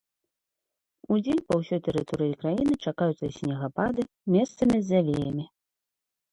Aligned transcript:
Удзень 1.15 1.43
па 1.49 1.53
ўсёй 1.59 1.81
тэрыторыі 1.89 2.33
краіны 2.41 2.73
чакаюцца 2.85 3.27
снегапады, 3.37 4.01
месцамі 4.39 4.77
з 4.81 4.85
завеямі. 4.93 5.45